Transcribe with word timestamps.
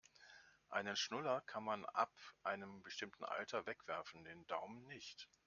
Einen 0.69 0.95
Schnuller 0.95 1.41
kann 1.41 1.63
man 1.63 1.85
ab 1.85 2.11
einem 2.41 2.81
bestimmten 2.81 3.23
Alter 3.23 3.67
wegwerfen, 3.67 4.23
den 4.23 4.47
Daumen 4.47 4.87
nicht. 4.87 5.29